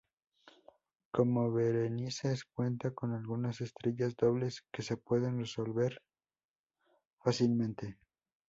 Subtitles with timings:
[1.11, 6.01] Coma Berenices cuenta con algunas estrellas dobles que se pueden resolver
[7.19, 7.99] fácilmente.